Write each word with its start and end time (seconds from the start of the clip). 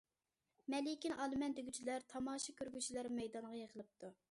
مەلىكىنى 0.73 1.17
ئالىمەن 1.25 1.53
دېگۈچىلەر، 1.59 2.07
تاماشا 2.15 2.57
كۆرگۈچىلەر 2.63 3.13
مەيدانغا 3.21 3.55
يىغىلىپتۇ. 3.63 4.15